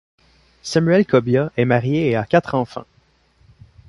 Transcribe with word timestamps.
Samuel 0.63 1.05
Kobia 1.05 1.51
est 1.57 1.65
marié 1.65 2.09
et 2.09 2.15
a 2.15 2.23
quatre 2.25 2.55
enfants. 2.55 2.87